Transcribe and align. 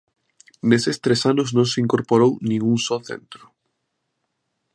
Neses 0.69 0.97
tres 1.05 1.21
anos 1.31 1.49
non 1.57 1.65
se 1.71 1.81
incorporou 1.85 2.31
nin 2.49 2.59
un 2.71 2.77
só 2.85 2.97
centro. 3.09 3.43